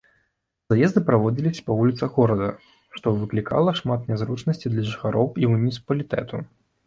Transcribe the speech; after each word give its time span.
Заезды 0.73 1.01
праводзіліся 1.09 1.65
па 1.67 1.75
вуліцах 1.79 2.15
горада, 2.21 2.47
што 2.97 3.07
выклікала 3.19 3.75
шмат 3.79 4.09
нязручнасцей 4.13 4.69
для 4.77 4.83
жыхароў 4.91 5.27
і 5.45 5.53
муніцыпалітэту. 5.55 6.35